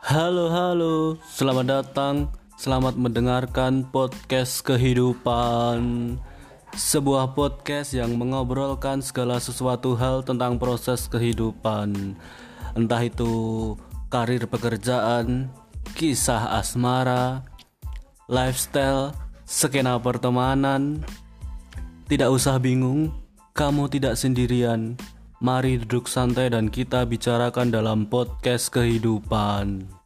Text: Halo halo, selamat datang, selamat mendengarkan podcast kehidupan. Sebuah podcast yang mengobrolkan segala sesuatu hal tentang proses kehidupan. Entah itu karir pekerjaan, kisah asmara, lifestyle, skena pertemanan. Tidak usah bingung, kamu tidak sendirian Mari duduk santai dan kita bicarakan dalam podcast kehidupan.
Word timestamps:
Halo 0.00 0.48
halo, 0.48 1.20
selamat 1.28 1.66
datang, 1.68 2.32
selamat 2.56 2.96
mendengarkan 2.96 3.84
podcast 3.84 4.64
kehidupan. 4.64 6.16
Sebuah 6.72 7.36
podcast 7.36 7.92
yang 7.92 8.16
mengobrolkan 8.16 9.04
segala 9.04 9.36
sesuatu 9.36 9.92
hal 10.00 10.24
tentang 10.24 10.56
proses 10.56 11.04
kehidupan. 11.04 12.16
Entah 12.72 13.04
itu 13.04 13.76
karir 14.08 14.48
pekerjaan, 14.48 15.52
kisah 15.92 16.56
asmara, 16.56 17.44
lifestyle, 18.24 19.12
skena 19.44 20.00
pertemanan. 20.00 21.04
Tidak 22.08 22.32
usah 22.32 22.56
bingung, 22.56 23.12
kamu 23.52 23.92
tidak 23.92 24.16
sendirian 24.16 24.96
Mari 25.40 25.80
duduk 25.80 26.04
santai 26.04 26.52
dan 26.52 26.68
kita 26.68 27.08
bicarakan 27.08 27.72
dalam 27.72 28.04
podcast 28.04 28.68
kehidupan. 28.76 29.99